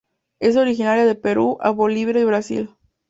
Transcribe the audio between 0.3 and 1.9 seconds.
Es originaria de Perú a